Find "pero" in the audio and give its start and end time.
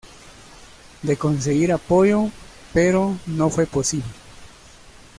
2.73-3.15